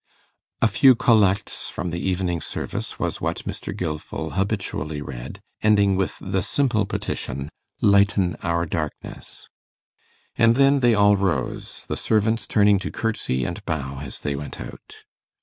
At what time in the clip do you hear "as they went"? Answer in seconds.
14.01-14.59